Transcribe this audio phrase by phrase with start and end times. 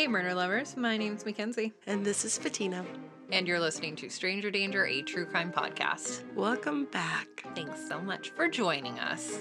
[0.00, 0.78] Hey, murder lovers.
[0.78, 1.74] My name's Mackenzie.
[1.86, 2.86] And this is Fatina.
[3.32, 6.22] And you're listening to Stranger Danger, a true crime podcast.
[6.34, 7.44] Welcome back.
[7.54, 9.38] Thanks so much for joining us.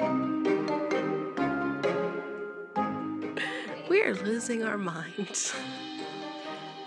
[3.88, 5.54] We are losing our minds.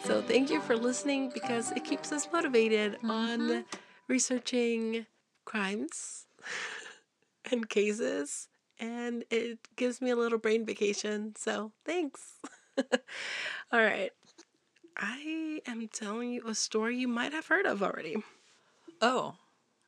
[0.03, 3.09] So thank you for listening because it keeps us motivated mm-hmm.
[3.09, 3.65] on
[4.09, 5.05] researching
[5.45, 6.25] crimes
[7.51, 11.35] and cases and it gives me a little brain vacation.
[11.37, 12.41] So thanks.
[13.71, 14.11] All right.
[14.97, 18.17] I am telling you a story you might have heard of already.
[19.01, 19.35] Oh,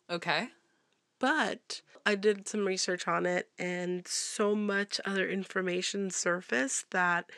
[0.09, 0.49] okay.
[1.19, 7.29] But I did some research on it and so much other information surfaced that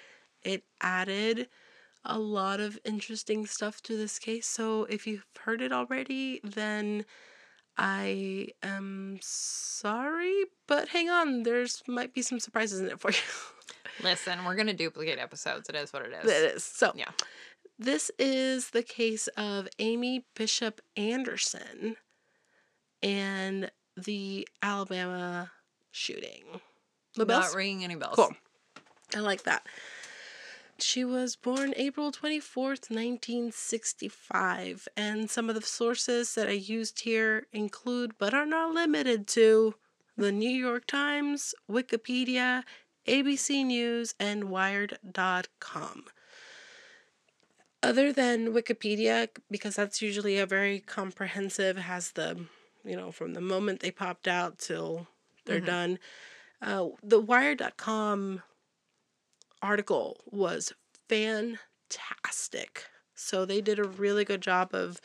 [0.42, 1.50] it added
[2.04, 4.48] a lot of interesting stuff to this case.
[4.48, 7.06] So if you've heard it already, then
[7.78, 13.18] I am sorry, but hang on, there's might be some surprises in it for you.
[14.04, 15.70] Listen, we're gonna duplicate episodes.
[15.70, 16.30] It is what it is.
[16.30, 16.64] It is.
[16.64, 17.12] So yeah.
[17.78, 21.98] This is the case of Amy Bishop Anderson
[23.04, 25.52] and the Alabama
[25.92, 26.62] shooting.
[27.16, 27.48] The bells?
[27.48, 28.16] Not ringing any bells.
[28.16, 28.34] Cool.
[29.14, 29.68] I like that.
[30.78, 37.48] She was born April 24th, 1965, and some of the sources that I used here
[37.54, 39.76] include, but are not limited to,
[40.18, 42.64] the New York Times, Wikipedia,
[43.08, 46.06] ABC News, and Wired.com.
[47.84, 52.46] Other than Wikipedia, because that's usually a very comprehensive, has the,
[52.84, 55.08] you know, from the moment they popped out till
[55.46, 55.66] they're mm-hmm.
[55.66, 56.00] done.
[56.62, 58.42] Uh, the Wired.com
[59.62, 60.74] article was
[61.08, 62.86] fantastic.
[63.14, 65.00] So they did a really good job of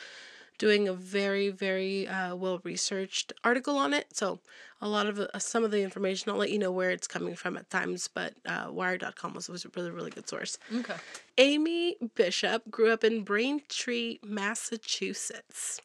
[0.61, 4.07] doing a very very uh, well researched article on it.
[4.13, 4.39] So
[4.81, 7.35] a lot of uh, some of the information I'll let you know where it's coming
[7.35, 10.59] from at times, but uh, Wired.com was was a really really good source.
[10.73, 10.95] Okay.
[11.39, 15.81] Amy Bishop grew up in Braintree, Massachusetts.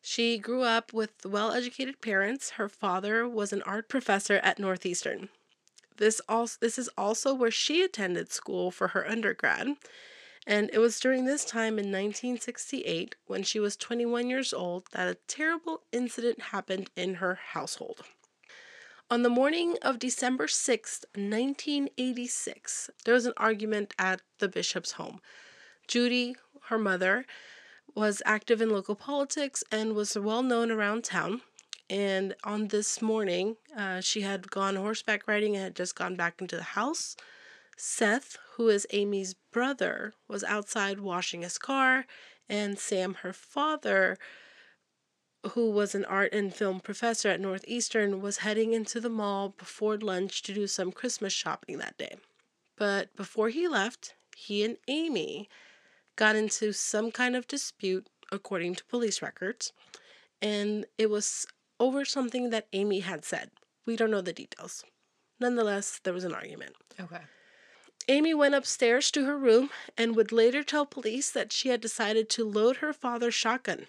[0.00, 2.50] She grew up with well educated parents.
[2.50, 5.28] Her father was an art professor at Northeastern.
[5.96, 9.76] This also this is also where she attended school for her undergrad.
[10.46, 15.08] And it was during this time in 1968, when she was 21 years old, that
[15.08, 18.02] a terrible incident happened in her household.
[19.08, 25.20] On the morning of December 6, 1986, there was an argument at the bishop's home.
[25.86, 26.34] Judy,
[26.68, 27.26] her mother,
[27.94, 31.42] was active in local politics and was well known around town.
[31.90, 36.40] And on this morning, uh, she had gone horseback riding and had just gone back
[36.40, 37.14] into the house.
[37.76, 42.06] Seth, who is Amy's brother, was outside washing his car,
[42.48, 44.18] and Sam, her father,
[45.52, 49.96] who was an art and film professor at Northeastern, was heading into the mall before
[49.96, 52.16] lunch to do some Christmas shopping that day.
[52.76, 55.48] But before he left, he and Amy
[56.16, 59.72] got into some kind of dispute, according to police records,
[60.40, 61.46] and it was
[61.80, 63.50] over something that Amy had said.
[63.86, 64.84] We don't know the details.
[65.40, 66.76] Nonetheless, there was an argument.
[67.00, 67.22] Okay.
[68.08, 72.28] Amy went upstairs to her room and would later tell police that she had decided
[72.28, 73.86] to load her father's shotgun.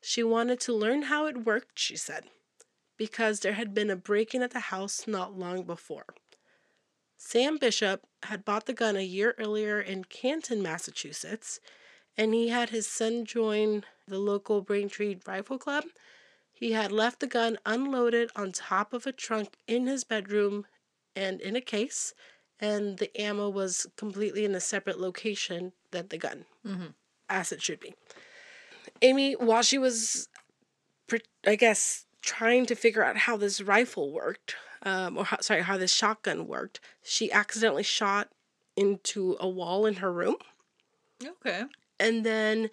[0.00, 2.24] She wanted to learn how it worked, she said,
[2.96, 6.06] because there had been a break in at the house not long before.
[7.18, 11.60] Sam Bishop had bought the gun a year earlier in Canton, Massachusetts,
[12.16, 15.84] and he had his son join the local Braintree Rifle Club
[16.58, 20.64] he had left the gun unloaded on top of a trunk in his bedroom
[21.14, 22.14] and in a case,
[22.60, 26.86] and the ammo was completely in a separate location than the gun, mm-hmm.
[27.28, 27.94] as it should be.
[29.02, 30.28] Amy, while she was,
[31.46, 35.76] I guess, trying to figure out how this rifle worked, um, or how, sorry, how
[35.76, 38.28] this shotgun worked, she accidentally shot
[38.76, 40.36] into a wall in her room.
[41.22, 41.64] Okay.
[41.98, 42.70] And then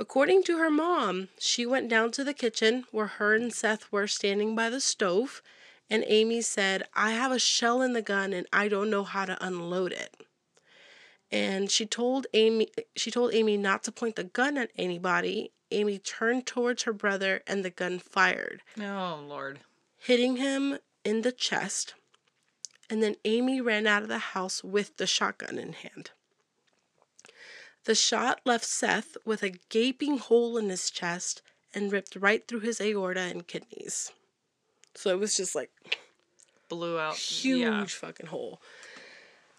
[0.00, 4.06] According to her mom, she went down to the kitchen where her and Seth were
[4.06, 5.42] standing by the stove,
[5.90, 9.24] and Amy said, I have a shell in the gun and I don't know how
[9.24, 10.14] to unload it.
[11.30, 15.52] And she told Amy she told Amy not to point the gun at anybody.
[15.70, 18.62] Amy turned towards her brother and the gun fired.
[18.80, 19.60] Oh lord.
[19.98, 21.94] Hitting him in the chest.
[22.90, 26.10] And then Amy ran out of the house with the shotgun in hand.
[27.84, 31.42] The shot left Seth with a gaping hole in his chest
[31.74, 34.12] and ripped right through his aorta and kidneys.
[34.98, 35.70] So it was just like
[36.68, 37.84] blew out huge yeah.
[37.86, 38.60] fucking hole.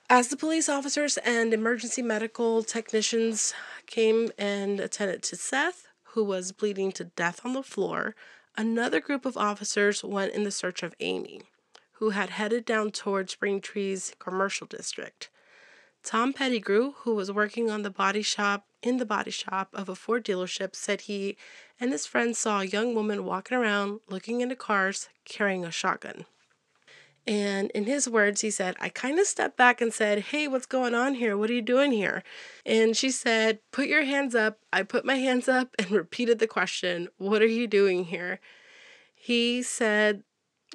[0.10, 3.54] As the police officers and emergency medical technicians
[3.86, 8.16] came and attended to Seth, who was bleeding to death on the floor,
[8.58, 11.44] another group of officers went in the search of Amy,
[11.94, 15.30] who had headed down towards Springtree's commercial district.
[16.04, 19.96] Tom Pettigrew, who was working on the body shop in the body shop of a
[19.96, 21.38] Ford dealership, said he
[21.80, 26.26] and his friend saw a young woman walking around looking into cars carrying a shotgun.
[27.28, 30.66] And in his words, he said, I kind of stepped back and said, Hey, what's
[30.66, 31.38] going on here?
[31.38, 32.24] What are you doing here?
[32.66, 34.60] And she said, Put your hands up.
[34.74, 38.40] I put my hands up and repeated the question, What are you doing here?
[39.14, 40.24] He said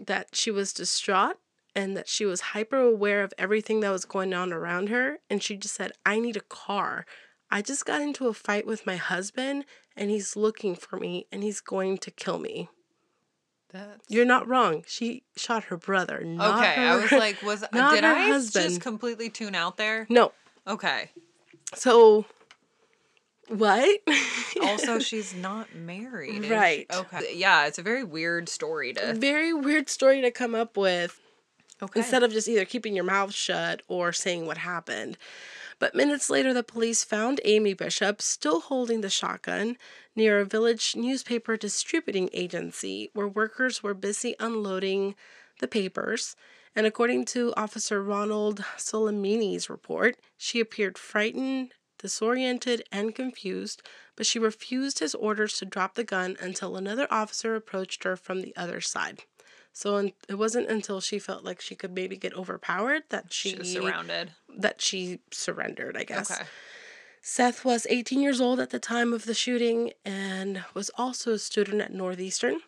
[0.01, 1.39] that she was distraught
[1.75, 5.19] and that she was hyper aware of everything that was going on around her.
[5.29, 7.05] And she just said, I need a car.
[7.55, 9.65] I just got into a fight with my husband
[9.97, 12.69] and he's looking for me and he's going to kill me.
[13.71, 14.05] That's...
[14.09, 14.83] You're not wrong.
[14.89, 16.25] She shot her brother.
[16.25, 18.71] Not okay, her, I was like, was did I husband.
[18.71, 20.05] just completely tune out there?
[20.09, 20.33] no.
[20.67, 21.13] Okay.
[21.75, 22.25] So,
[23.47, 24.01] what?
[24.63, 26.45] Also, she's not married.
[26.45, 26.51] she?
[26.51, 26.87] Right.
[26.93, 27.35] Okay.
[27.37, 29.15] Yeah, it's a very weird story to.
[29.15, 31.21] very weird story to come up with
[31.83, 32.01] Okay.
[32.01, 35.19] instead of just either keeping your mouth shut or saying what happened.
[35.85, 39.77] But minutes later, the police found Amy Bishop still holding the shotgun
[40.17, 45.15] near a village newspaper distributing agency where workers were busy unloading
[45.61, 46.37] the papers.
[46.75, 53.83] And according to Officer Ronald Solimini's report, she appeared frightened, disoriented, and confused,
[54.17, 58.41] but she refused his orders to drop the gun until another officer approached her from
[58.41, 59.25] the other side.
[59.77, 63.57] So it wasn't until she felt like she could maybe get overpowered that she, she
[63.59, 64.31] was surrounded.
[64.57, 66.31] that she surrendered, I guess.
[66.31, 66.45] Okay.
[67.21, 71.39] Seth was 18 years old at the time of the shooting and was also a
[71.39, 72.61] student at Northeastern.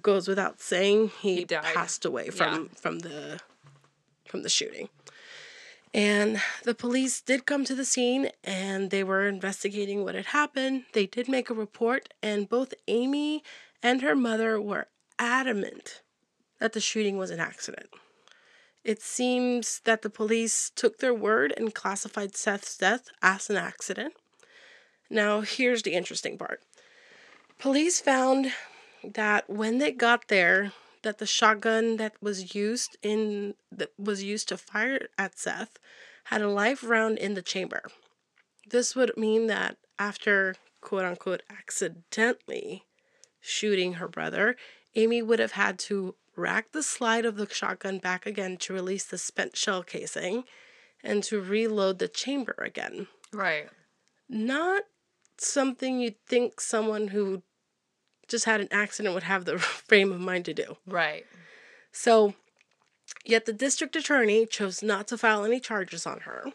[0.00, 2.80] Goes without saying, he, He passed away from Yeah.
[2.80, 3.40] from the
[4.26, 4.88] from the shooting.
[5.92, 10.84] And the police did come to the scene and they were investigating what had happened.
[10.94, 13.42] They did make a report and both Amy
[13.82, 14.86] and her mother were
[15.18, 16.00] adamant
[16.60, 17.88] that the shooting was an accident.
[18.84, 24.14] It seems that the police took their word and classified Seth's death as an accident.
[25.10, 26.60] Now, here's the interesting part.
[27.58, 28.52] Police found
[29.02, 30.72] that when they got there,
[31.02, 35.78] that the shotgun that was used in that was used to fire at Seth
[36.24, 37.82] had a live round in the chamber.
[38.68, 42.84] This would mean that after quote unquote accidentally
[43.40, 44.56] shooting her brother,
[44.94, 49.04] Amy would have had to rack the slide of the shotgun back again to release
[49.04, 50.44] the spent shell casing
[51.02, 53.06] and to reload the chamber again.
[53.32, 53.68] Right.
[54.28, 54.82] Not
[55.38, 57.42] something you'd think someone who
[58.28, 60.76] just had an accident would have the frame of mind to do.
[60.86, 61.26] Right.
[61.92, 62.34] So,
[63.24, 66.52] yet the district attorney chose not to file any charges on her.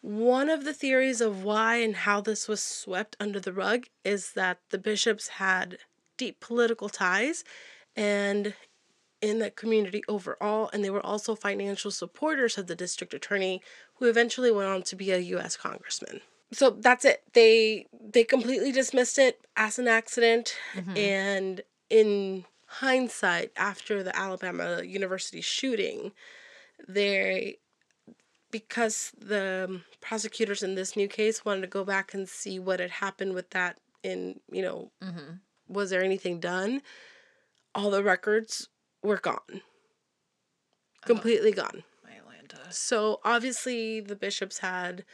[0.00, 4.32] One of the theories of why and how this was swept under the rug is
[4.32, 5.78] that the bishops had
[6.16, 7.44] deep political ties
[7.94, 8.54] and
[9.22, 13.62] in the community overall, and they were also financial supporters of the district attorney,
[13.96, 15.56] who eventually went on to be a U.S.
[15.56, 16.20] congressman.
[16.52, 17.22] So that's it.
[17.32, 20.54] They they completely dismissed it as an accident,
[20.96, 26.12] and in hindsight, after the Alabama University shooting,
[26.86, 27.58] they
[28.50, 32.90] because the prosecutors in this new case wanted to go back and see what had
[32.90, 35.34] happened with that in you know Mm-hmm.
[35.68, 36.82] was there anything done
[37.74, 38.68] all the records
[39.02, 39.62] were gone
[41.04, 42.58] completely gone Atlanta.
[42.70, 45.04] so obviously the bishops had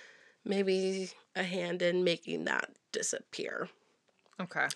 [0.44, 3.68] maybe a hand in making that disappear
[4.40, 4.68] Okay.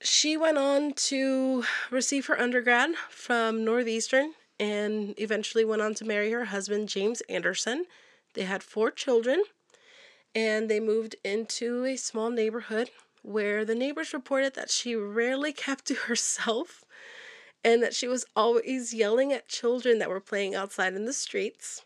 [0.00, 6.30] she went on to receive her undergrad from Northeastern and eventually went on to marry
[6.30, 7.86] her husband, James Anderson.
[8.34, 9.42] They had four children
[10.34, 12.90] and they moved into a small neighborhood
[13.22, 16.81] where the neighbors reported that she rarely kept to herself
[17.64, 21.84] and that she was always yelling at children that were playing outside in the streets.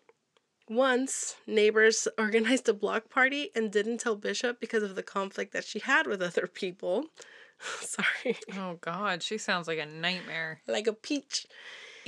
[0.69, 5.65] Once, neighbors organized a block party and didn't tell Bishop because of the conflict that
[5.65, 7.07] she had with other people.
[7.81, 8.37] Sorry.
[8.57, 10.61] Oh God, she sounds like a nightmare.
[10.67, 11.47] Like a peach.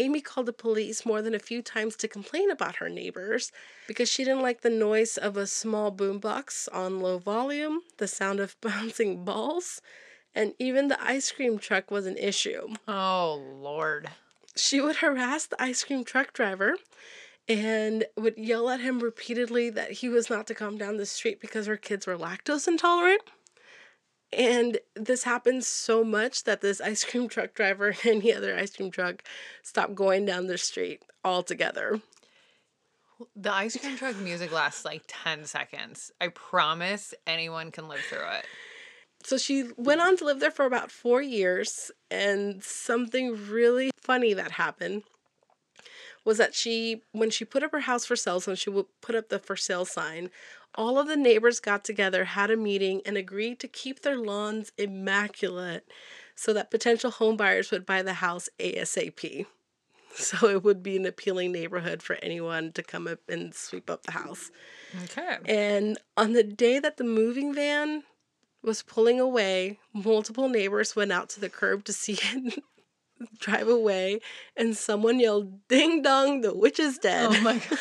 [0.01, 3.51] Amy called the police more than a few times to complain about her neighbors
[3.89, 8.39] because she didn't like the noise of a small boombox on low volume, the sound
[8.39, 9.83] of bouncing balls,
[10.39, 12.69] and even the ice cream truck was an issue.
[12.87, 14.09] Oh Lord.
[14.55, 16.77] She would harass the ice cream truck driver
[17.49, 21.41] and would yell at him repeatedly that he was not to come down the street
[21.41, 23.23] because her kids were lactose intolerant.
[24.33, 28.77] And this happened so much that this ice cream truck driver and any other ice
[28.77, 29.25] cream truck
[29.65, 32.01] stopped going down the street altogether.
[33.35, 36.13] The ice cream truck music lasts like 10 seconds.
[36.21, 38.47] I promise anyone can live through it.
[39.29, 44.33] So she went on to live there for about four years, and something really funny
[44.33, 45.03] that happened
[46.25, 49.15] was that she when she put up her house for sale, so she would put
[49.15, 50.31] up the for sale sign,
[50.77, 54.73] all of the neighbors got together, had a meeting, and agreed to keep their lawns
[54.79, 55.87] immaculate
[56.35, 59.45] so that potential home buyers would buy the house ASAP.
[60.15, 64.05] So it would be an appealing neighborhood for anyone to come up and sweep up
[64.05, 64.51] the house.
[65.05, 65.37] Okay.
[65.45, 68.05] And on the day that the moving van
[68.63, 72.63] was pulling away, multiple neighbors went out to the curb to see it
[73.39, 74.21] drive away,
[74.57, 77.29] and someone yelled, Ding dong, the witch is dead.
[77.31, 77.79] Oh my god.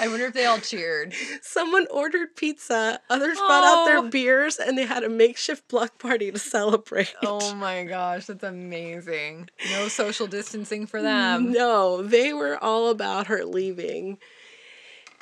[0.00, 1.12] I wonder if they all cheered.
[1.42, 4.08] Someone ordered pizza, others brought out their Oh.
[4.08, 7.12] beers, and they had a makeshift block party to celebrate.
[7.24, 9.50] Oh my gosh, that's amazing.
[9.72, 11.50] No social distancing for them.
[11.50, 14.18] No, they were all about her leaving.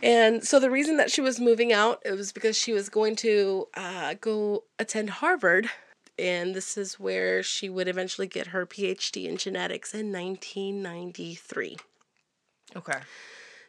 [0.03, 3.17] And so the reason that she was moving out it was because she was going
[3.17, 5.71] to uh, go attend Harvard,
[6.19, 11.77] and this is where she would eventually get her PhD in genetics in 1993.
[12.77, 12.99] Okay.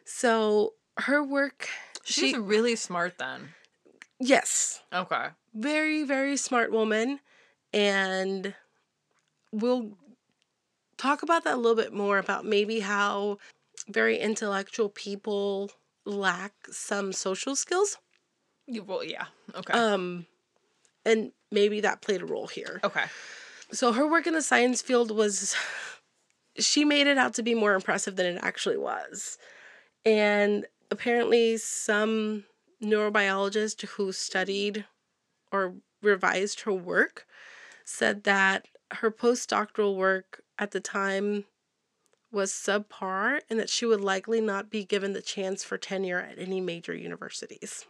[0.04, 1.68] So her work,
[2.04, 3.50] She's she really smart then.
[4.20, 5.28] yes, Okay.
[5.54, 7.20] very very smart woman,
[7.72, 8.54] and
[9.52, 9.96] we'll
[10.96, 13.38] talk about that a little bit more about maybe how
[13.88, 15.70] very intellectual people
[16.08, 17.98] lack some social skills
[18.66, 19.26] You, well, yeah.
[19.54, 19.72] Okay.
[19.72, 20.26] um
[21.04, 23.04] and maybe that played a role here okay.
[23.72, 25.54] so her work in the science field was
[26.58, 29.38] she made it out to be more impressive than it actually was
[30.04, 32.44] and apparently some
[32.82, 34.84] neurobiologist who studied
[35.52, 37.26] or revised her work
[37.84, 41.44] said that her postdoctoral work at the time
[42.30, 46.38] was subpar and that she would likely not be given the chance for tenure at
[46.38, 47.86] any major universities.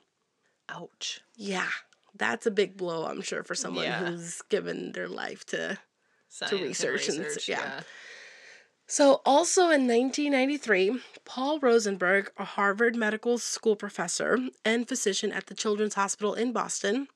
[0.69, 1.21] Ouch.
[1.37, 1.69] Yeah,
[2.15, 4.05] that's a big blow, I'm sure, for someone Yeah.
[4.11, 5.79] who's given their life to.
[6.29, 7.59] Science and research and s- yeah.
[7.61, 7.81] yeah.
[8.87, 15.55] So, also in 1993, Paul Rosenberg, a Harvard Medical School professor and physician at the
[15.55, 17.09] Children's Hospital in Boston,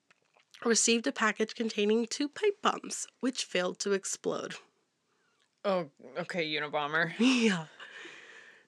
[0.64, 4.56] received a package containing two pipe bombs, which failed to explode.
[5.64, 7.12] Oh, okay, Unabomber.
[7.18, 7.66] Yeah.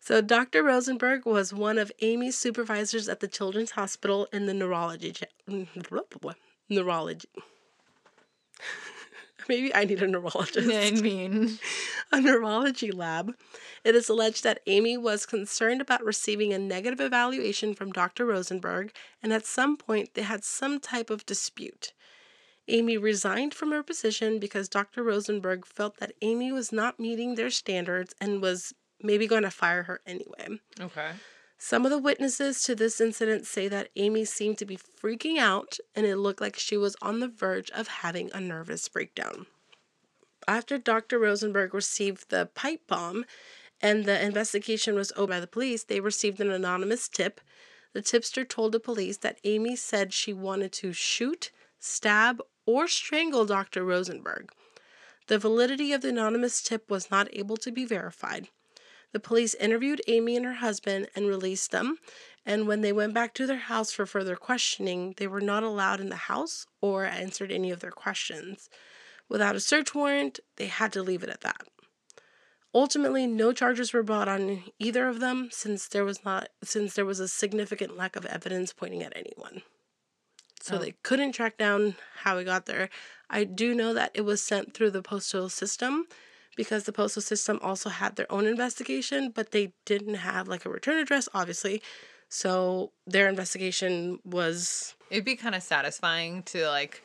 [0.00, 0.62] So Dr.
[0.62, 5.24] Rosenberg was one of Amy's supervisors at the Children's Hospital in the neurology cha-
[6.68, 7.28] neurology.
[9.48, 10.70] Maybe I need a neurologist.
[10.70, 11.58] I mean,
[12.12, 13.34] a neurology lab.
[13.82, 18.26] It is alleged that Amy was concerned about receiving a negative evaluation from Dr.
[18.26, 21.92] Rosenberg, and at some point they had some type of dispute.
[22.68, 25.02] Amy resigned from her position because Dr.
[25.02, 29.82] Rosenberg felt that Amy was not meeting their standards and was maybe going to fire
[29.84, 30.58] her anyway.
[30.80, 31.12] okay.
[31.58, 35.78] Some of the witnesses to this incident say that Amy seemed to be freaking out
[35.94, 39.46] and it looked like she was on the verge of having a nervous breakdown.
[40.46, 41.18] After Dr.
[41.18, 43.24] Rosenberg received the pipe bomb
[43.80, 47.40] and the investigation was over by the police, they received an anonymous tip.
[47.92, 53.44] The tipster told the police that Amy said she wanted to shoot, stab, or strangle
[53.44, 53.84] Dr.
[53.84, 54.50] Rosenberg.
[55.26, 58.48] The validity of the anonymous tip was not able to be verified.
[59.12, 61.98] The police interviewed Amy and her husband and released them.
[62.44, 66.00] And when they went back to their house for further questioning, they were not allowed
[66.00, 68.68] in the house or answered any of their questions.
[69.28, 71.62] Without a search warrant, they had to leave it at that.
[72.74, 77.06] Ultimately, no charges were brought on either of them since there was not since there
[77.06, 79.62] was a significant lack of evidence pointing at anyone.
[80.64, 80.78] So Oh.
[80.78, 82.88] they couldn't track down how it got there.
[83.28, 86.06] I do know that it was sent through the postal system
[86.56, 90.70] because the postal system also had their own investigation, but they didn't have like a
[90.70, 91.82] return address, obviously.
[92.30, 97.02] So their investigation was It'd be kind of satisfying to like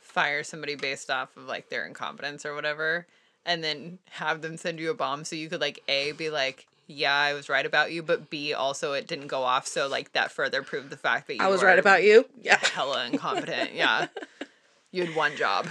[0.00, 3.06] fire somebody based off of like their incompetence or whatever,
[3.44, 6.66] and then have them send you a bomb so you could like a be like,
[6.86, 10.12] yeah, I was right about you, but b also it didn't go off, so like
[10.12, 12.26] that further proved the fact that you I was were right about you.
[12.40, 12.58] Yeah.
[12.62, 13.74] hella incompetent.
[13.74, 14.08] yeah,
[14.90, 15.68] you had one job.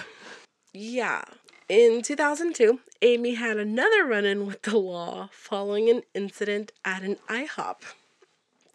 [0.74, 1.24] Yeah.
[1.70, 7.15] In 2002, Amy had another run in with the law following an incident at an
[7.29, 7.77] IHOP.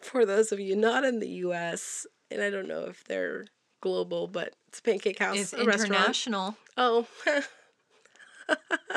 [0.00, 3.46] For those of you not in the US, and I don't know if they're
[3.80, 5.92] global, but it's a pancake house, It's a restaurant.
[5.92, 6.56] international.
[6.76, 7.06] Oh,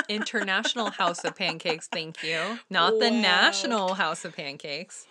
[0.09, 2.59] International House of Pancakes, thank you.
[2.69, 5.05] Not the National House of Pancakes.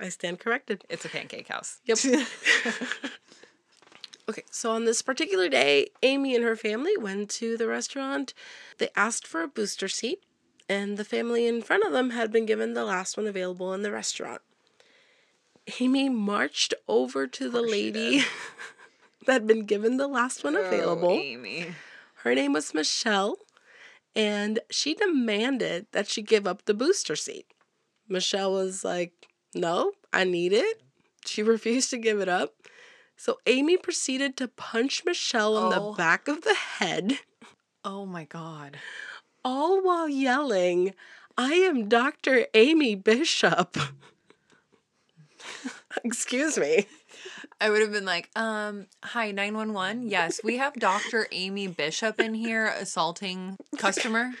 [0.00, 0.84] I stand corrected.
[0.88, 1.80] It's a pancake house.
[1.84, 1.98] Yep.
[4.28, 8.34] Okay, so on this particular day, Amy and her family went to the restaurant.
[8.78, 10.22] They asked for a booster seat,
[10.68, 13.82] and the family in front of them had been given the last one available in
[13.82, 14.40] the restaurant.
[15.80, 18.22] Amy marched over to the lady
[19.26, 21.10] that had been given the last one oh, available.
[21.10, 21.66] Oh, Amy.
[22.22, 23.36] Her name was Michelle,
[24.14, 27.46] and she demanded that she give up the booster seat.
[28.08, 29.12] Michelle was like,
[29.54, 30.82] No, I need it.
[31.26, 32.54] She refused to give it up.
[33.16, 35.90] So Amy proceeded to punch Michelle in Oh.
[35.92, 37.18] the back of the head,
[37.84, 38.78] Oh my god.
[39.44, 40.94] all while yelling,
[41.36, 42.46] I am Dr.
[42.54, 43.76] Amy Bishop.
[46.04, 46.86] Excuse me.
[47.62, 50.08] I would have been like, um, hi, 911.
[50.08, 51.28] Yes, we have Dr.
[51.30, 54.32] Amy Bishop in here assaulting customer.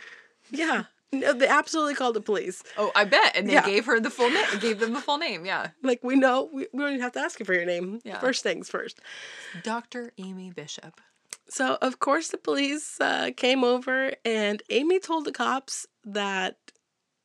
[0.50, 0.84] Yeah.
[1.12, 2.64] No, they absolutely called the police.
[2.76, 3.36] Oh, I bet.
[3.36, 3.64] And they Yeah.
[3.66, 5.44] gave her the full name, gave them the full name.
[5.46, 5.68] Yeah.
[5.82, 8.00] Like, we know, we, we don't even have to ask you for your name.
[8.02, 8.18] Yeah.
[8.18, 8.98] First things first.
[9.62, 10.12] Dr.
[10.18, 11.00] Amy Bishop.
[11.48, 16.56] So, of course, the police uh, came over, and Amy told the cops that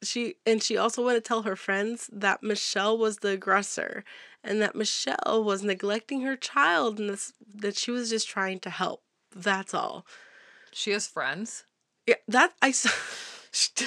[0.03, 4.03] she, and she also wanted to tell her friends that Michelle was the aggressor
[4.47, 8.69] and that Michelle was neglecting her child and this, that she was just trying to
[8.69, 9.03] help.
[9.35, 10.05] That's all.
[10.71, 11.63] She has friends.
[12.05, 12.89] Yeah, that I saw.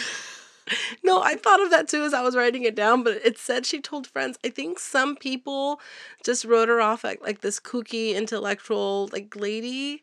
[1.05, 3.67] no, I thought of that too as I was writing it down, but it said
[3.67, 4.39] she told friends.
[4.45, 5.81] I think some people
[6.25, 10.03] just wrote her off like, like this kooky intellectual like lady.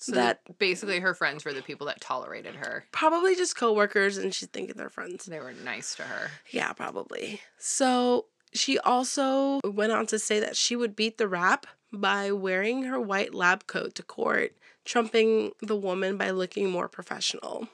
[0.00, 2.84] So that basically her friends were the people that tolerated her.
[2.92, 5.26] Probably just coworkers, and she's thinking they're friends.
[5.26, 6.30] They were nice to her.
[6.50, 7.40] Yeah, probably.
[7.58, 12.84] So she also went on to say that she would beat the rap by wearing
[12.84, 14.52] her white lab coat to court,
[14.84, 17.68] trumping the woman by looking more professional.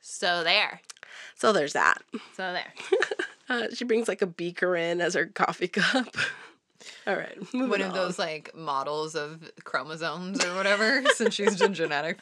[0.00, 0.80] So there.
[1.36, 2.02] So there's that.
[2.36, 2.72] So there.
[3.46, 6.16] Uh, she brings like a beaker in as her coffee cup.
[7.06, 7.94] All right, moving One of on.
[7.94, 12.20] those like models of chromosomes or whatever, since she's a genetic.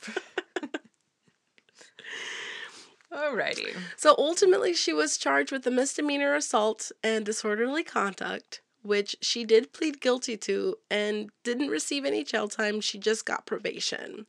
[3.13, 3.77] Alrighty.
[3.97, 9.73] So ultimately, she was charged with a misdemeanor assault and disorderly conduct, which she did
[9.73, 12.81] plead guilty to and didn't receive any jail time.
[12.81, 14.27] She just got probation.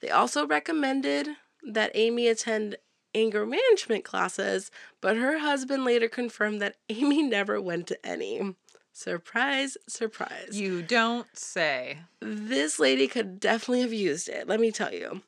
[0.00, 1.28] They also recommended
[1.62, 2.76] that Amy attend
[3.14, 8.54] anger management classes, but her husband later confirmed that Amy never went to any.
[8.92, 10.50] Surprise, surprise.
[10.52, 11.98] You don't say.
[12.20, 15.22] This lady could definitely have used it, let me tell you.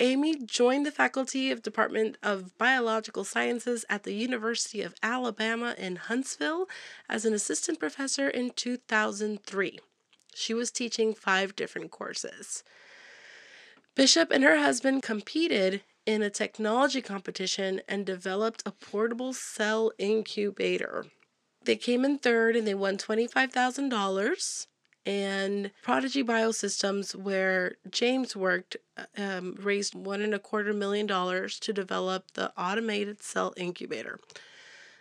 [0.00, 5.96] Amy joined the faculty of Department of Biological Sciences at the University of Alabama in
[5.96, 6.66] Huntsville
[7.08, 9.78] as an assistant professor in 2003.
[10.34, 12.64] She was teaching five different courses.
[13.94, 21.06] Bishop and her husband competed in a technology competition and developed a portable cell incubator.
[21.64, 24.66] They came in third and they won $25,000
[25.06, 28.76] and Prodigy Biosystems, where James worked,
[29.16, 34.18] um, raised one and a quarter million dollars to develop the automated cell incubator.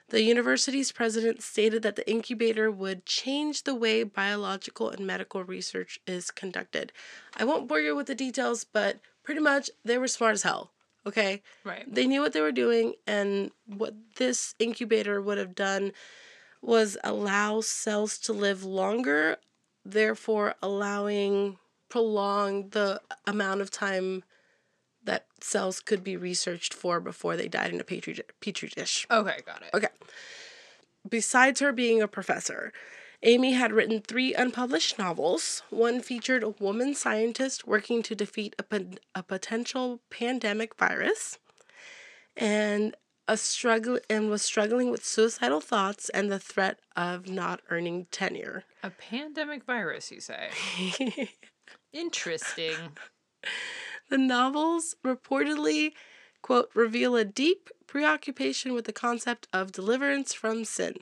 [0.10, 6.00] The university's president stated that the incubator would change the way biological and medical research
[6.06, 6.92] is conducted.
[7.38, 10.72] I won't bore you with the details, but pretty much they were smart as hell.
[11.06, 11.42] Okay?
[11.64, 11.92] Right.
[11.92, 15.94] They knew what they were doing, and what this incubator would have done
[16.62, 19.38] was allow cells to live longer,
[19.86, 21.58] therefore allowing
[21.90, 24.24] prolong the amount of time
[25.04, 29.06] that cells could be researched for before they died in a petri, petri dish.
[29.12, 29.70] Okay, got it.
[29.74, 29.90] Okay.
[31.08, 32.72] Besides her being a professor,
[33.22, 35.64] Amy had written three unpublished novels.
[35.70, 41.40] One featured a woman scientist working to defeat a, a potential pandemic virus,
[42.36, 42.96] and
[43.28, 48.64] a struggle and was struggling with suicidal thoughts and the threat of not earning tenure.
[48.82, 50.50] A pandemic virus, you say?
[51.94, 52.76] Interesting.
[54.10, 55.94] The novels reportedly,
[56.42, 60.96] quote, reveal a deep preoccupation with the concept of deliverance from sin.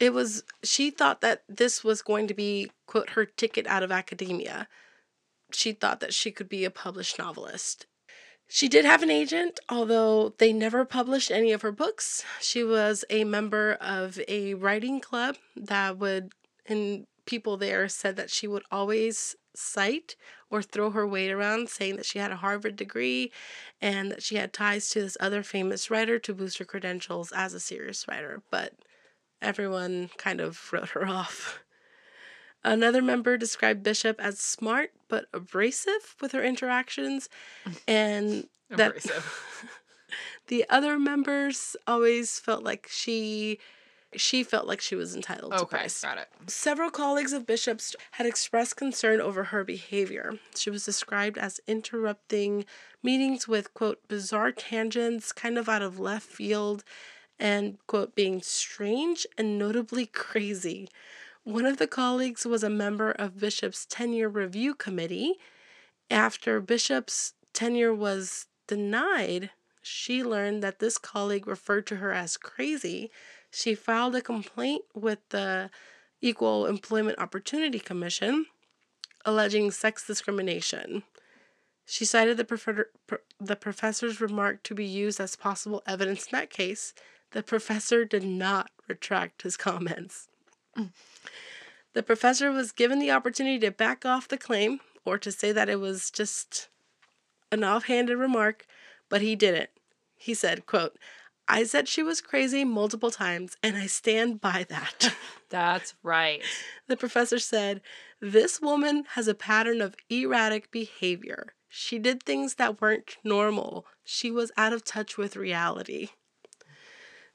[0.00, 3.92] It was, she thought that this was going to be, quote, her ticket out of
[3.92, 4.66] academia.
[5.52, 7.86] She thought that she could be a published novelist.
[8.54, 12.22] She did have an agent, although they never published any of her books.
[12.38, 16.32] She was a member of a writing club that would,
[16.66, 20.16] and people there said that she would always cite
[20.50, 23.32] or throw her weight around, saying that she had a Harvard degree
[23.80, 27.54] and that she had ties to this other famous writer to boost her credentials as
[27.54, 28.42] a serious writer.
[28.50, 28.74] But
[29.40, 31.61] everyone kind of wrote her off.
[32.64, 37.28] Another member described Bishop as smart but abrasive with her interactions,
[37.88, 38.94] and that
[40.46, 43.58] the other members always felt like she
[44.14, 46.02] she felt like she was entitled to Okay, price.
[46.02, 46.28] got it.
[46.46, 50.34] Several colleagues of Bishop's had expressed concern over her behavior.
[50.54, 52.66] She was described as interrupting
[53.02, 56.84] meetings with, quote, bizarre tangents, kind of out of left field,
[57.38, 60.88] and, quote, being strange and notably crazy.
[61.44, 65.34] One of the colleagues was a member of Bishop's tenure review committee.
[66.10, 69.50] After Bishop's tenure was denied
[69.82, 73.10] she learned that this colleague referred to her as crazy,
[73.50, 75.70] she filed a complaint with the
[76.20, 78.46] Equal Employment Opportunity Commission
[79.24, 81.02] alleging sex discrimination.
[81.84, 82.90] She cited the, prefer-
[83.40, 86.94] the professor's remark to be used as possible evidence in that case.
[87.32, 90.28] The professor did not retract his comments.
[90.78, 90.90] Mm.
[91.94, 95.68] The professor was given the opportunity to back off the claim or to say that
[95.68, 96.68] it was just
[97.50, 98.66] an offhanded remark,
[99.08, 99.70] but he didn't.
[100.16, 100.96] He said, quote,
[101.48, 105.14] I said she was crazy multiple times, and I stand by that.
[105.50, 106.42] That's right.
[106.86, 107.82] The professor said,
[108.20, 111.54] This woman has a pattern of erratic behavior.
[111.68, 113.86] She did things that weren't normal.
[114.04, 116.08] She was out of touch with reality.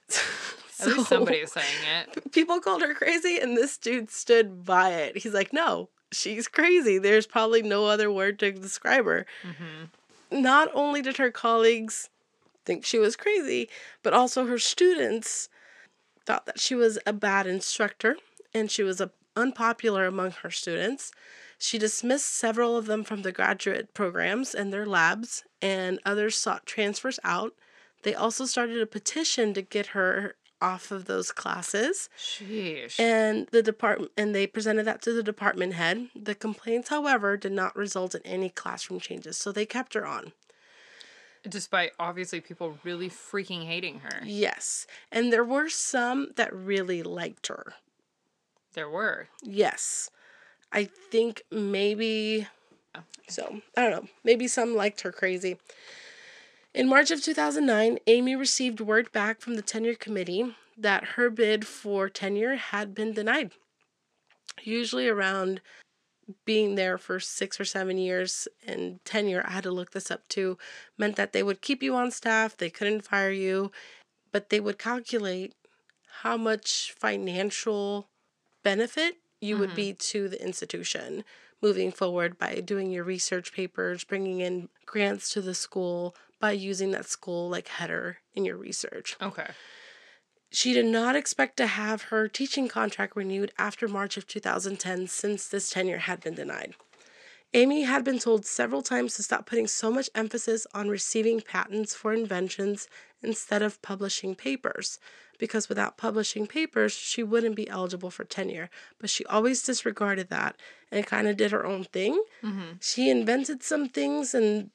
[0.80, 1.66] At least somebody is saying
[2.02, 2.32] it.
[2.32, 5.18] People called her crazy, and this dude stood by it.
[5.18, 6.98] He's like, No, she's crazy.
[6.98, 9.26] There's probably no other word to describe her.
[9.44, 10.42] Mm-hmm.
[10.42, 12.10] Not only did her colleagues
[12.66, 13.70] think she was crazy,
[14.04, 15.50] but also her students
[16.26, 18.18] thought that she was a bad instructor
[18.54, 21.12] and she was a, unpopular among her students.
[21.58, 26.66] She dismissed several of them from the graduate programs and their labs, and others sought
[26.66, 27.54] transfers out.
[28.04, 32.10] They also started a petition to get her off of those classes.
[32.18, 33.00] Sheesh.
[33.00, 36.10] And the department and they presented that to the department head.
[36.16, 40.34] The complaints, however, did not result in any classroom changes, so they kept her on.
[41.48, 44.22] Despite obviously people really freaking hating her.
[44.26, 44.88] Yes.
[45.12, 47.74] And there were some that really liked her.
[48.74, 49.28] There were.
[49.42, 50.10] Yes.
[50.72, 52.48] I think maybe
[52.96, 54.10] oh, so, I don't know.
[54.24, 55.58] Maybe some liked her crazy.
[56.74, 61.66] In March of 2009, Amy received word back from the tenure committee that her bid
[61.66, 63.52] for tenure had been denied.
[64.62, 65.62] Usually around
[66.46, 70.28] being there for six or seven years and tenure, I had to look this up
[70.28, 70.58] too,
[70.98, 73.72] meant that they would keep you on staff, they couldn't fire you,
[74.32, 75.54] but they would calculate
[76.22, 78.10] how much financial
[78.64, 79.62] benefit you mm-hmm.
[79.62, 81.24] would be to the institution
[81.62, 86.92] moving forward by doing your research papers, bringing in grants to the school, by using
[86.92, 89.16] that school like header in your research.
[89.22, 89.48] Okay.
[90.50, 95.48] She did not expect to have her teaching contract renewed after March of 2010 since
[95.48, 96.76] this tenure had been denied.
[97.54, 101.96] Amy had been told several times to stop putting so much emphasis on receiving patents
[101.96, 102.88] for inventions
[103.22, 105.00] instead of publishing papers,
[105.38, 108.70] because without publishing papers, she wouldn't be eligible for tenure.
[109.00, 110.56] But she always disregarded that
[110.92, 112.24] and kind of did her own thing.
[112.44, 112.78] Mm-hmm.
[112.82, 114.72] She invented some things and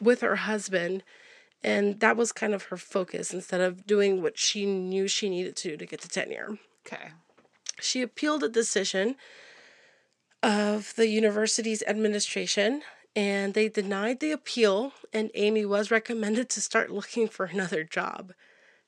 [0.00, 1.02] with her husband
[1.64, 5.56] and that was kind of her focus instead of doing what she knew she needed
[5.56, 6.58] to to get to tenure.
[6.86, 7.12] Okay.
[7.80, 9.16] She appealed a decision
[10.42, 12.82] of the university's administration
[13.16, 18.32] and they denied the appeal and Amy was recommended to start looking for another job.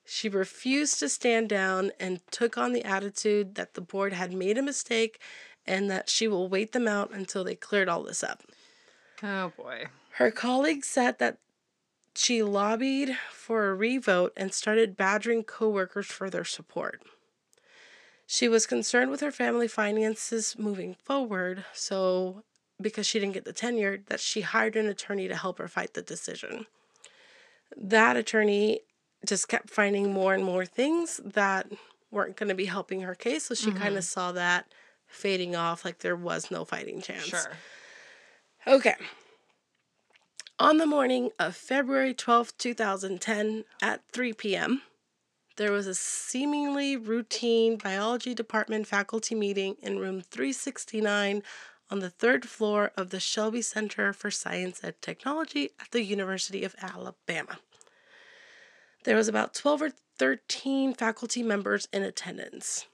[0.09, 4.57] She refused to stand down and took on the attitude that the board had made
[4.57, 5.19] a mistake
[5.65, 8.43] and that she will wait them out until they cleared all this up.
[9.21, 9.87] Oh boy.
[10.11, 11.39] Her colleagues said that
[12.15, 17.01] she lobbied for a revote and started badgering coworkers for their support.
[18.25, 22.43] She was concerned with her family finances moving forward, so
[22.81, 25.95] because she didn't get the tenure, that she hired an attorney to help her fight
[25.95, 26.65] the decision.
[27.75, 28.81] That attorney
[29.25, 31.71] just kept finding more and more things that
[32.11, 33.79] weren't going to be helping her case, so she mm-hmm.
[33.79, 34.71] kind of saw that
[35.07, 37.23] fading off like there was no fighting chance.
[37.23, 37.51] Sure.
[38.65, 38.95] Okay.
[40.59, 44.81] On the morning of February 12, 2010, at 3 p.m.,
[45.57, 51.43] there was a seemingly routine biology department faculty meeting in room 369
[51.89, 56.63] on the third floor of the Shelby Center for Science and Technology at the University
[56.63, 57.59] of Alabama.
[59.07, 62.87] There was about 12 or 13 faculty members in attendance.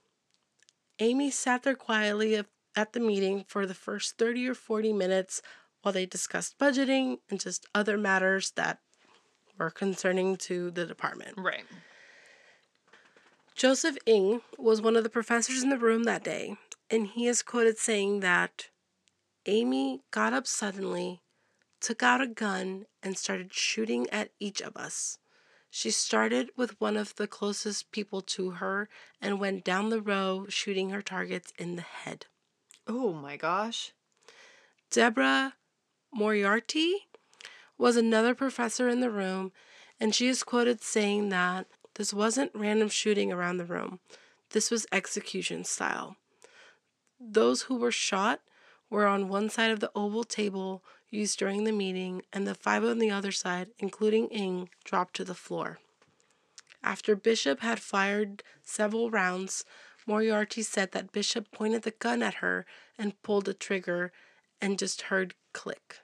[1.00, 2.40] Amy sat there quietly
[2.76, 5.42] at the meeting for the first 30 or 40 minutes
[5.82, 8.78] while they discussed budgeting and just other matters that
[9.58, 11.34] were concerning to the department.
[11.36, 11.64] Right.
[13.56, 16.56] Joseph Ng was one of the professors in the room that day,
[16.88, 18.68] and he is quoted saying that
[19.46, 21.22] Amy got up suddenly,
[21.80, 25.18] took out a gun, and started shooting at each of us.
[25.76, 28.88] She started with one of the closest people to her
[29.20, 32.26] and went down the row, shooting her targets in the head.
[32.86, 33.90] Oh my gosh.
[34.88, 35.54] Deborah
[36.12, 37.08] Moriarty
[37.76, 39.50] was another professor in the room,
[39.98, 43.98] and she is quoted saying that this wasn't random shooting around the room,
[44.50, 46.14] this was execution style.
[47.18, 48.42] Those who were shot
[48.90, 52.84] were on one side of the oval table, used during the meeting, and the five
[52.84, 55.78] on the other side, including Ng, dropped to the floor.
[56.82, 59.64] After Bishop had fired several rounds,
[60.06, 62.66] Moriarty said that Bishop pointed the gun at her
[62.98, 64.12] and pulled the trigger
[64.60, 66.00] and just heard click.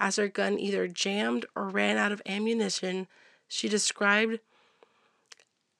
[0.00, 3.08] As her gun either jammed or ran out of ammunition,
[3.48, 4.40] she described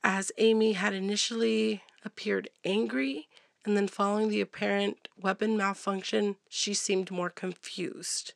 [0.02, 3.28] as Amy had initially appeared angry
[3.64, 8.32] and then following the apparent weapon malfunction, she seemed more confused.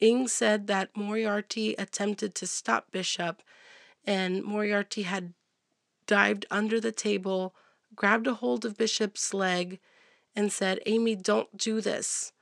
[0.00, 3.42] Ng said that Moriarty attempted to stop Bishop,
[4.04, 5.34] and Moriarty had
[6.06, 7.54] dived under the table,
[7.94, 9.80] grabbed a hold of Bishop's leg,
[10.34, 12.32] and said, Amy, don't do this.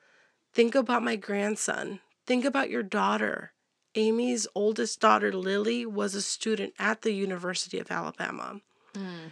[0.53, 2.01] Think about my grandson.
[2.27, 3.53] Think about your daughter.
[3.95, 8.61] Amy's oldest daughter, Lily, was a student at the University of Alabama.
[8.95, 9.31] Mm.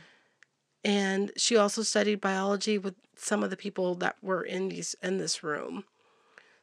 [0.85, 5.19] And she also studied biology with some of the people that were in these in
[5.19, 5.85] this room.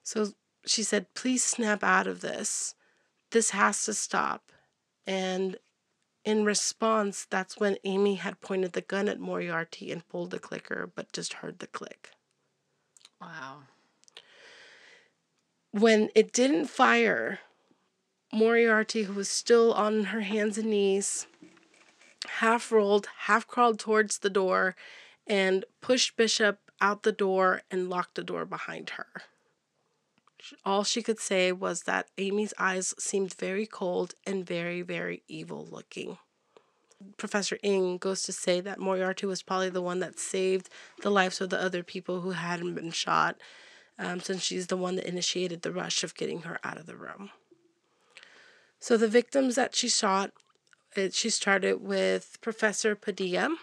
[0.03, 0.27] So
[0.65, 2.75] she said, "Please snap out of this.
[3.31, 4.51] This has to stop."
[5.05, 5.57] And
[6.25, 10.91] in response, that's when Amy had pointed the gun at Moriarty and pulled the clicker,
[10.93, 12.11] but just heard the click.
[13.19, 13.63] Wow.
[15.71, 17.39] When it didn't fire,
[18.31, 21.25] Moriarty, who was still on her hands and knees,
[22.27, 24.75] half rolled, half crawled towards the door,
[25.25, 29.07] and pushed Bishop out the door and locked the door behind her.
[30.65, 35.67] All she could say was that Amy's eyes seemed very cold and very, very evil
[35.69, 36.17] looking.
[37.17, 40.69] Professor Ng goes to say that Moriarty was probably the one that saved
[41.01, 43.37] the lives of the other people who hadn't been shot,
[43.97, 46.97] um, since she's the one that initiated the rush of getting her out of the
[46.97, 47.29] room.
[48.79, 50.31] So the victims that she shot,
[50.95, 53.55] it, she started with Professor Podila.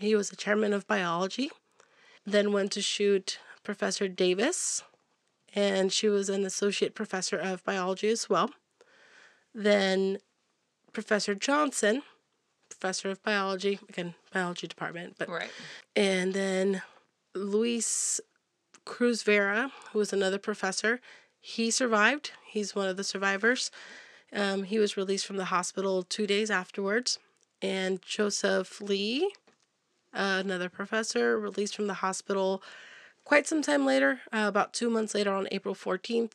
[0.00, 1.50] He was the chairman of biology.
[2.24, 4.82] Then went to shoot Professor Davis,
[5.54, 8.50] and she was an associate professor of biology as well.
[9.54, 10.18] Then
[10.92, 12.02] Professor Johnson,
[12.68, 15.50] professor of biology, again, biology department, but right.
[15.96, 16.82] And then
[17.34, 18.20] Luis
[18.84, 21.00] Cruz Vera, who was another professor,
[21.40, 22.32] he survived.
[22.46, 23.70] He's one of the survivors.
[24.32, 27.18] Um, he was released from the hospital two days afterwards.
[27.62, 29.30] And Joseph Lee,
[30.14, 32.62] uh, another professor, released from the hospital
[33.30, 36.32] quite some time later, uh, about two months later on April 14th.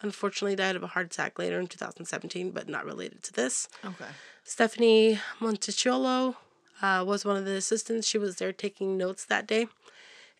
[0.00, 3.68] Unfortunately, died of a heart attack later in 2017, but not related to this.
[3.84, 4.06] Okay.
[4.42, 6.36] Stephanie Monticciolo
[6.80, 8.08] uh, was one of the assistants.
[8.08, 9.66] She was there taking notes that day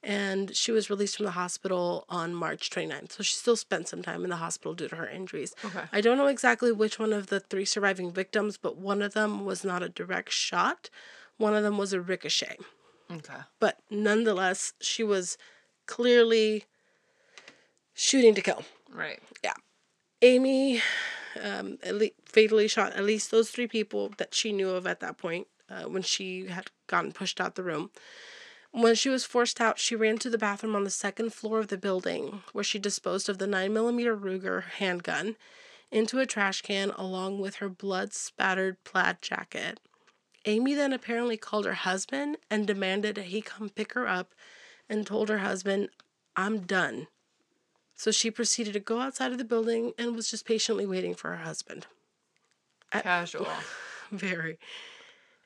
[0.02, 3.12] and she was released from the hospital on March 29th.
[3.12, 5.54] So she still spent some time in the hospital due to her injuries.
[5.62, 5.82] Okay.
[5.92, 9.44] I don't know exactly which one of the three surviving victims, but one of them
[9.44, 10.88] was not a direct shot.
[11.36, 12.56] One of them was a ricochet.
[13.12, 13.40] Okay.
[13.58, 15.36] But nonetheless, she was
[15.90, 16.64] clearly
[17.92, 18.62] shooting to kill.
[18.92, 19.20] Right.
[19.42, 19.54] Yeah.
[20.22, 20.80] Amy
[21.42, 21.78] um,
[22.24, 25.82] fatally shot at least those three people that she knew of at that point uh,
[25.82, 27.90] when she had gotten pushed out the room.
[28.70, 31.68] When she was forced out, she ran to the bathroom on the second floor of
[31.68, 35.34] the building, where she disposed of the 9mm Ruger handgun
[35.90, 39.80] into a trash can along with her blood spattered plaid jacket.
[40.44, 44.32] Amy then apparently called her husband and demanded that he come pick her up
[44.90, 45.88] and told her husband,
[46.36, 47.06] I'm done.
[47.94, 51.28] So she proceeded to go outside of the building and was just patiently waiting for
[51.30, 51.86] her husband.
[52.92, 53.46] At, Casual.
[54.10, 54.58] Very.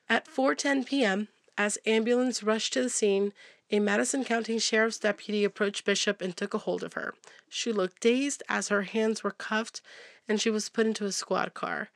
[0.09, 1.27] At 4:10 p.m.,
[1.57, 3.33] as ambulance rushed to the scene,
[3.71, 7.13] a Madison County Sheriff's deputy approached Bishop and took a hold of her.
[7.49, 9.81] She looked dazed as her hands were cuffed
[10.27, 11.89] and she was put into a squad car.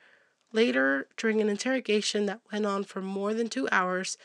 [0.52, 4.18] Later, during an interrogation that went on for more than two hours,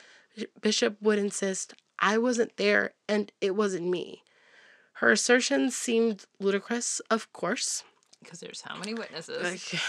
[0.62, 4.24] Bishop would insist, I wasn't there and it wasn't me.
[5.00, 7.84] Her assertions seemed ludicrous, of course.
[8.24, 9.44] Because there's how many witnesses?
[9.44, 9.82] Like,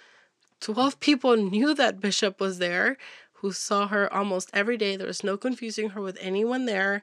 [0.60, 2.96] 12 people knew that Bishop was there
[3.40, 4.96] who saw her almost every day.
[4.96, 7.02] There was no confusing her with anyone there.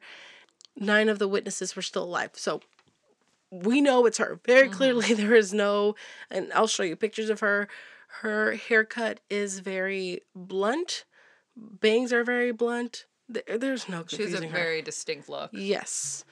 [0.76, 2.32] Nine of the witnesses were still alive.
[2.34, 2.62] So
[3.52, 4.40] we know it's her.
[4.46, 4.76] Very mm-hmm.
[4.76, 5.96] clearly, there is no,
[6.32, 7.68] and I'll show you pictures of her.
[8.22, 11.06] Her haircut is very blunt,
[11.56, 13.06] bangs are very blunt.
[13.30, 15.50] There's no confusing She's a very distinct look.
[15.54, 16.26] Yes.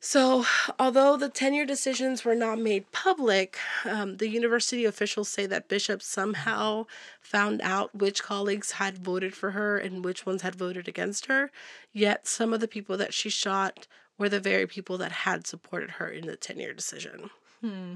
[0.00, 0.44] So,
[0.78, 6.02] although the tenure decisions were not made public, um, the university officials say that Bishop
[6.02, 6.86] somehow
[7.20, 11.50] found out which colleagues had voted for her and which ones had voted against her.
[11.92, 15.92] Yet, some of the people that she shot were the very people that had supported
[15.92, 17.30] her in the tenure decision.
[17.60, 17.94] Hmm.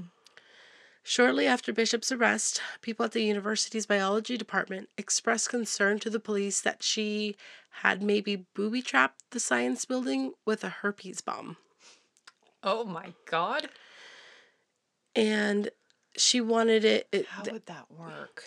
[1.05, 6.61] Shortly after Bishop's arrest, people at the university's biology department expressed concern to the police
[6.61, 7.35] that she
[7.81, 11.57] had maybe booby trapped the science building with a herpes bomb.
[12.63, 13.69] Oh my god.
[15.15, 15.69] and
[16.15, 18.43] she wanted it, it How would that work?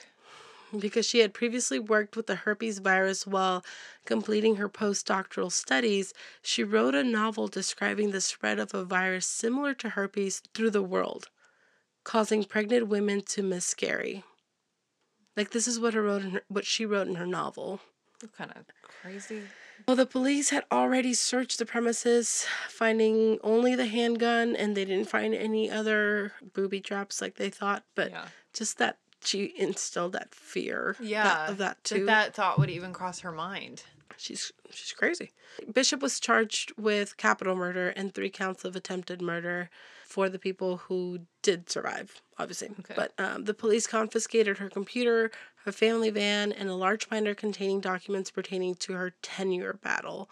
[0.78, 3.64] because she had previously worked with the herpes virus while
[4.04, 6.12] completing her postdoctoral studies.
[6.42, 10.82] She wrote a novel describing the spread of a virus similar to herpes through the
[10.82, 11.28] world,
[12.04, 14.24] causing pregnant women to miscarry.
[15.36, 17.80] Like this is what her wrote in her, what she wrote in her novel.
[18.20, 19.42] What kind of crazy?
[19.86, 25.08] Well, the police had already searched the premises, finding only the handgun, and they didn't
[25.10, 27.84] find any other booby traps like they thought.
[27.94, 28.28] But Yeah.
[28.54, 31.46] just that she instilled that fear that- Yeah.
[31.50, 32.06] of that too.
[32.06, 33.82] That that thought would even cross her mind.
[34.16, 35.32] She's she's crazy.
[35.72, 39.70] Bishop was charged with capital murder and three counts of attempted murder
[40.04, 42.70] for the people who did survive, obviously.
[42.80, 42.94] Okay.
[42.96, 45.30] But um, the police confiscated her computer,
[45.64, 50.30] her family van, and a large binder containing documents pertaining to her ten-year battle.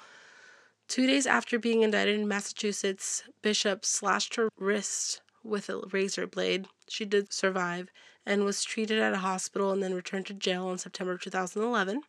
[0.86, 6.66] Two days after being indicted in Massachusetts, Bishop slashed her wrist with a razor blade.
[6.88, 7.88] She did survive
[8.26, 12.02] and was treated at a hospital and then returned to jail in September 2011.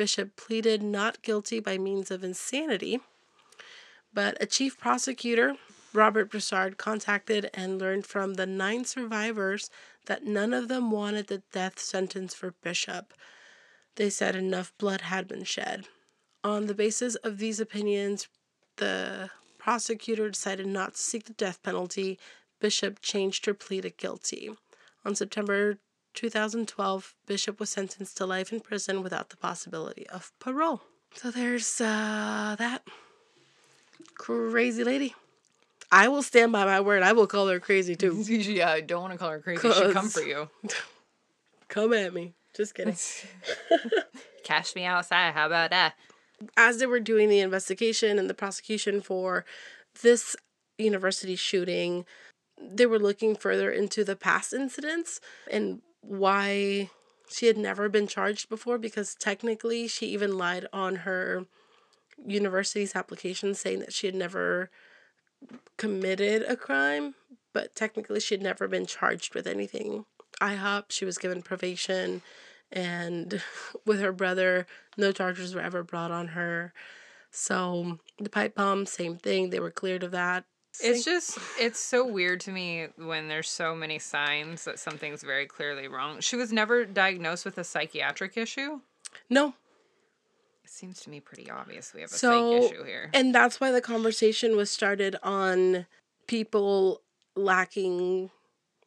[0.00, 3.00] Bishop pleaded not guilty by means of insanity,
[4.14, 5.56] but a chief prosecutor,
[5.92, 9.68] Robert Broussard, contacted and learned from the nine survivors
[10.06, 13.12] that none of them wanted the death sentence for Bishop.
[13.96, 15.86] They said enough blood had been shed.
[16.42, 18.26] On the basis of these opinions,
[18.76, 22.18] the prosecutor decided not to seek the death penalty.
[22.58, 24.48] Bishop changed her plea to guilty.
[25.04, 25.76] On September
[26.14, 30.82] 2012, Bishop was sentenced to life in prison without the possibility of parole.
[31.14, 32.82] So there's uh, that
[34.14, 35.14] crazy lady.
[35.92, 37.02] I will stand by my word.
[37.02, 38.14] I will call her crazy too.
[38.28, 39.72] yeah, I don't want to call her crazy.
[39.72, 40.48] She'd come for you.
[41.68, 42.34] Come at me.
[42.52, 42.96] Just kidding.
[44.44, 45.34] Cash me outside.
[45.34, 45.94] How about that?
[46.56, 49.44] as they were doing the investigation and the prosecution for
[50.02, 50.36] this
[50.78, 52.04] university shooting,
[52.58, 55.20] they were looking further into the past incidents
[55.50, 56.90] and why
[57.30, 61.46] she had never been charged before because technically she even lied on her
[62.26, 64.70] university's application saying that she had never
[65.76, 67.14] committed a crime,
[67.52, 70.04] but technically she had never been charged with anything.
[70.40, 72.22] IHOP, she was given probation
[72.72, 73.42] and
[73.86, 76.72] with her brother, no charges were ever brought on her.
[77.30, 79.50] So the pipe bomb, same thing.
[79.50, 80.44] They were cleared of that.
[80.82, 85.46] It's just it's so weird to me when there's so many signs that something's very
[85.46, 86.20] clearly wrong.
[86.20, 88.80] She was never diagnosed with a psychiatric issue.
[89.28, 89.54] no.
[90.62, 93.10] It seems to me pretty obvious we have a So psych issue here.
[93.12, 95.86] and that's why the conversation was started on
[96.28, 97.02] people
[97.34, 98.30] lacking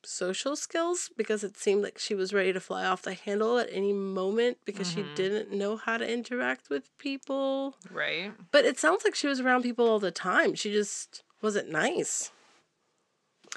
[0.06, 3.68] social skills because it seemed like she was ready to fly off the handle at
[3.72, 5.16] any moment because she mm-hmm.
[5.16, 7.76] didn't know how to interact with people.
[7.92, 8.32] Right?
[8.52, 10.56] But it sounds like she was around people all the time.
[10.56, 12.32] She just wasn't nice.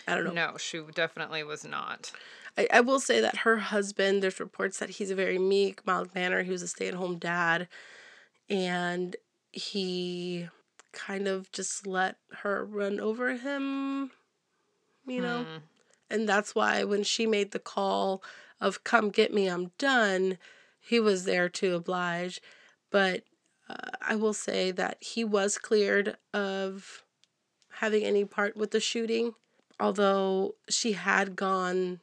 [0.06, 0.32] I don't know.
[0.32, 2.12] No, she definitely was not.
[2.58, 6.14] I, I will say that her husband, there's reports that he's a very meek, mild
[6.14, 6.42] manner.
[6.42, 7.68] He was a stay at home dad.
[8.48, 9.16] And
[9.52, 10.48] he
[10.92, 14.10] kind of just let her run over him,
[15.06, 15.44] you know?
[15.44, 15.58] Hmm.
[16.08, 18.22] And that's why when she made the call
[18.60, 20.38] of come get me, I'm done,
[20.80, 22.40] he was there to oblige.
[22.90, 23.24] But
[23.68, 27.02] uh, I will say that he was cleared of
[27.80, 29.34] having any part with the shooting,
[29.78, 32.00] although she had gone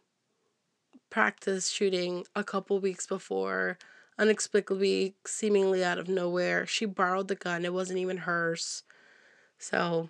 [1.10, 3.78] practice shooting a couple weeks before
[4.18, 6.66] unexplicably seemingly out of nowhere.
[6.66, 7.66] She borrowed the gun.
[7.66, 8.84] It wasn't even hers.
[9.58, 10.10] So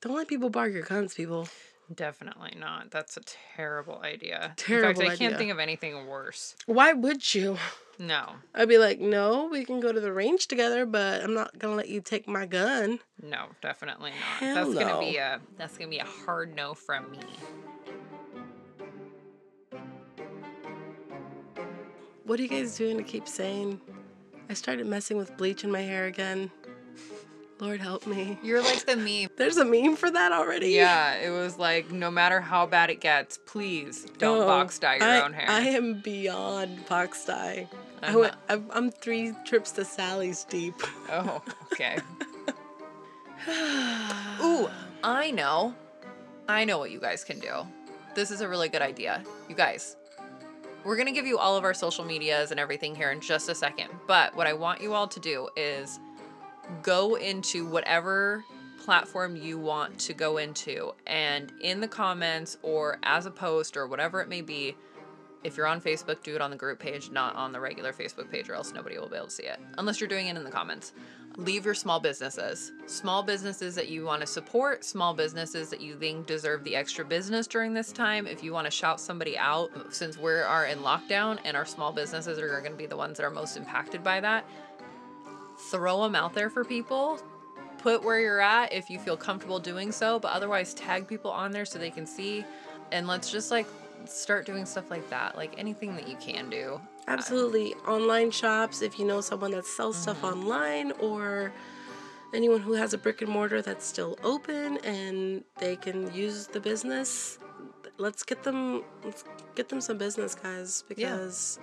[0.00, 1.48] don't let people borrow your guns people
[1.94, 2.90] Definitely not.
[2.90, 3.20] That's a
[3.56, 4.52] terrible idea.
[4.56, 6.54] Terrible In fact, I can't think of anything worse.
[6.66, 7.56] why would you
[8.00, 8.36] No.
[8.54, 11.74] i'd be like no we can go to the range together but i'm not gonna
[11.74, 14.20] let you take my gun No, definitely not.
[14.54, 17.18] Hell that's gonna be a that's gonna be a hard no from me.
[22.24, 23.80] what are you guys doing to keep sane
[24.48, 26.50] i started messing with bleach in my hair again
[27.60, 29.30] lord help me You're like the meme.
[29.36, 33.00] there's a meme for that already Yeah, it was like no matter how bad it
[33.00, 35.46] gets, please don't Oh, box dye your I, own hair.
[35.48, 37.68] I am beyond box dye.
[38.02, 40.76] I I'm went, I'm, I'm three trips to Sally's deep.
[41.10, 41.98] Oh, okay.
[44.40, 44.68] Ooh,
[45.02, 45.74] I know.
[46.48, 47.66] I know what you guys can do.
[48.14, 49.22] This is a really good idea.
[49.48, 49.96] You guys,
[50.84, 53.48] we're going to give you all of our social medias and everything here in just
[53.48, 53.88] a second.
[54.06, 55.98] But what I want you all to do is
[56.82, 58.44] go into whatever
[58.78, 63.86] platform you want to go into and in the comments or as a post or
[63.86, 64.74] whatever it may be,
[65.44, 68.30] if you're on Facebook, do it on the group page, not on the regular Facebook
[68.30, 69.60] page, or else nobody will be able to see it.
[69.78, 70.92] Unless you're doing it in the comments.
[71.36, 72.72] Leave your small businesses.
[72.86, 77.04] Small businesses that you want to support, small businesses that you think deserve the extra
[77.04, 78.26] business during this time.
[78.26, 81.92] If you want to shout somebody out, since we are in lockdown and our small
[81.92, 84.44] businesses are going to be the ones that are most impacted by that,
[85.58, 87.20] throw them out there for people.
[87.78, 91.52] Put where you're at if you feel comfortable doing so, but otherwise tag people on
[91.52, 92.44] there so they can see.
[92.90, 93.66] And let's just like
[94.04, 95.36] start doing stuff like that.
[95.36, 96.80] Like anything that you can do.
[97.06, 97.74] Absolutely.
[97.86, 100.40] Online shops, if you know someone that sells stuff mm-hmm.
[100.40, 101.52] online or
[102.34, 106.60] anyone who has a brick and mortar that's still open and they can use the
[106.60, 107.38] business,
[107.96, 111.58] let's get them let's get them some business, guys, because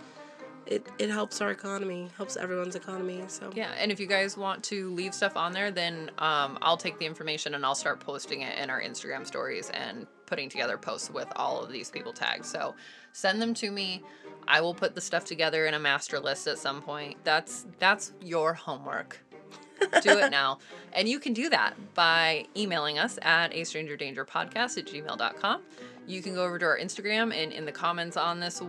[0.66, 3.24] it, it helps our economy, helps everyone's economy.
[3.28, 6.78] So Yeah, and if you guys want to leave stuff on there, then um, I'll
[6.78, 10.78] take the information and I'll start posting it in our Instagram stories and putting together
[10.78, 12.46] posts with all of these people tagged.
[12.46, 12.76] So
[13.12, 14.04] send them to me.
[14.48, 17.18] I will put the stuff together in a master list at some point.
[17.24, 19.20] That's that's your homework.
[20.02, 20.60] Do it now.
[20.94, 25.62] And you can do that by emailing us at a stranger danger podcast at gmail.com.
[26.08, 28.62] You can go over to our Instagram and in the comments on this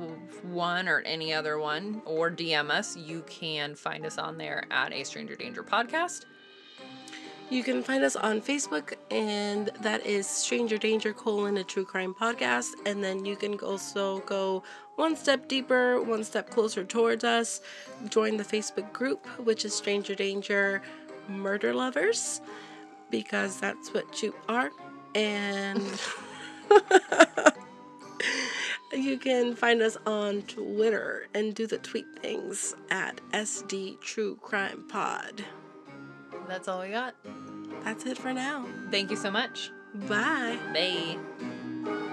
[0.42, 2.96] one or any other one, or DM us.
[2.96, 6.24] You can find us on there at a stranger danger podcast.
[7.48, 12.12] You can find us on Facebook, and that is Stranger Danger colon a true crime
[12.12, 12.72] podcast.
[12.86, 14.64] And then you can also go
[14.96, 17.60] one step deeper, one step closer towards us.
[18.08, 20.82] Join the Facebook group, which is Stranger Danger
[21.28, 22.40] Murder Lovers,
[23.10, 24.70] because that's what you are.
[25.14, 25.82] And
[28.92, 34.84] you can find us on Twitter and do the tweet things at SD True Crime
[34.88, 35.44] Pod.
[36.48, 37.14] That's all we got.
[37.84, 38.66] That's it for now.
[38.90, 39.70] Thank you so much.
[39.94, 40.58] Bye.
[40.72, 42.12] Bye.